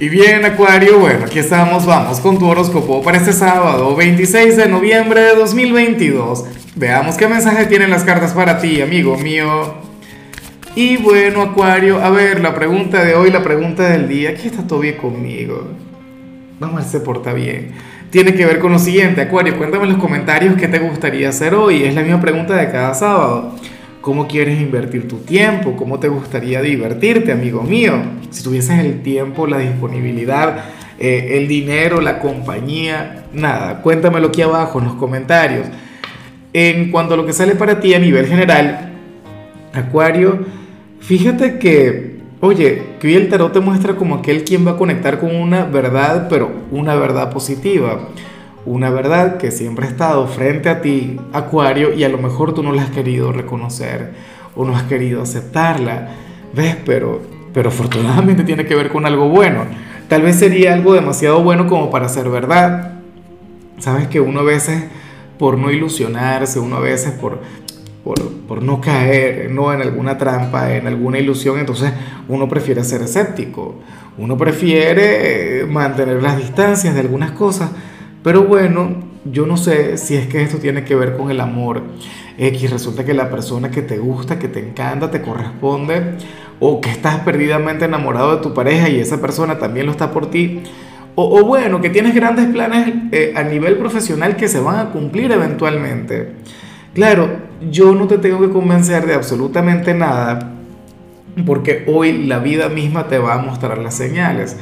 [0.00, 4.66] Y bien, Acuario, bueno, aquí estamos, vamos con tu horóscopo para este sábado, 26 de
[4.66, 6.46] noviembre de 2022.
[6.74, 9.74] Veamos qué mensaje tienen las cartas para ti, amigo mío.
[10.74, 14.66] Y bueno, Acuario, a ver, la pregunta de hoy, la pregunta del día, ¿qué está
[14.66, 15.68] todo bien conmigo?
[16.58, 17.72] Vamos a se porta bien.
[18.08, 21.54] Tiene que ver con lo siguiente, Acuario, cuéntame en los comentarios qué te gustaría hacer
[21.54, 21.84] hoy.
[21.84, 23.54] Es la misma pregunta de cada sábado.
[24.00, 25.76] ¿Cómo quieres invertir tu tiempo?
[25.76, 27.92] ¿Cómo te gustaría divertirte, amigo mío?
[28.30, 30.64] Si tuvieses el tiempo, la disponibilidad,
[30.98, 35.66] eh, el dinero, la compañía, nada, cuéntamelo aquí abajo en los comentarios.
[36.54, 38.90] En cuanto a lo que sale para ti a nivel general,
[39.74, 40.46] Acuario,
[41.00, 45.20] fíjate que, oye, que hoy el tarot te muestra como aquel quien va a conectar
[45.20, 48.08] con una verdad, pero una verdad positiva
[48.66, 52.62] una verdad que siempre ha estado frente a ti, Acuario, y a lo mejor tú
[52.62, 54.12] no la has querido reconocer
[54.54, 56.08] o no has querido aceptarla.
[56.52, 56.76] ¿Ves?
[56.84, 57.22] Pero,
[57.54, 59.64] pero afortunadamente tiene que ver con algo bueno.
[60.08, 63.00] Tal vez sería algo demasiado bueno como para ser verdad.
[63.78, 64.84] Sabes que uno a veces,
[65.38, 67.40] por no ilusionarse, uno a veces por,
[68.04, 69.72] por, por, no caer ¿no?
[69.72, 71.92] en alguna trampa, en alguna ilusión, entonces
[72.28, 73.76] uno prefiere ser escéptico.
[74.18, 77.70] Uno prefiere mantener las distancias de algunas cosas
[78.22, 81.82] pero bueno, yo no sé si es que esto tiene que ver con el amor.
[82.38, 86.14] X, resulta que la persona que te gusta, que te encanta, te corresponde,
[86.58, 90.30] o que estás perdidamente enamorado de tu pareja y esa persona también lo está por
[90.30, 90.62] ti.
[91.16, 95.30] O, bueno, que tienes grandes planes eh, a nivel profesional que se van a cumplir
[95.32, 96.32] eventualmente.
[96.94, 97.28] Claro,
[97.70, 100.52] yo no te tengo que convencer de absolutamente nada,
[101.44, 104.56] porque hoy la vida misma te va a mostrar las señales.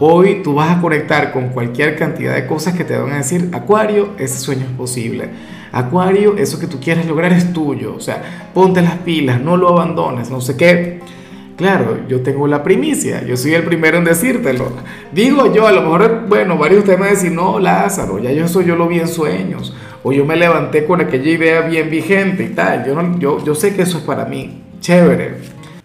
[0.00, 3.48] Hoy tú vas a conectar con cualquier cantidad de cosas que te van a decir,
[3.52, 5.28] Acuario, ese sueño es posible.
[5.72, 7.94] Acuario, eso que tú quieres lograr es tuyo.
[7.96, 11.00] O sea, ponte las pilas, no lo abandones, no sé qué.
[11.56, 14.70] Claro, yo tengo la primicia, yo soy el primero en decírtelo.
[15.12, 18.44] Digo yo, a lo mejor, bueno, varios de ustedes me decir, no, Lázaro, ya yo
[18.44, 19.74] eso yo lo vi en sueños.
[20.04, 22.86] O yo me levanté con aquella idea bien vigente y tal.
[22.86, 24.62] Yo, no, yo, yo sé que eso es para mí.
[24.80, 25.57] Chévere.